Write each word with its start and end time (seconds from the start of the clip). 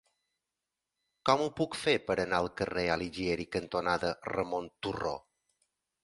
Com 1.29 1.41
ho 1.41 1.49
puc 1.59 1.75
fer 1.81 1.93
per 2.07 2.15
anar 2.23 2.39
al 2.43 2.49
carrer 2.61 2.85
Alighieri 2.93 3.45
cantonada 3.57 4.11
Ramon 4.31 4.71
Turró? 4.87 5.13